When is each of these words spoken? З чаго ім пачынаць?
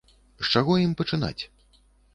З 0.47 0.47
чаго 0.55 0.79
ім 0.87 0.97
пачынаць? 1.03 1.39